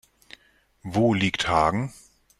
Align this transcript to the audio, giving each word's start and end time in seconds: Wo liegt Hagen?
Wo 0.81 1.13
liegt 1.13 1.47
Hagen? 1.47 1.93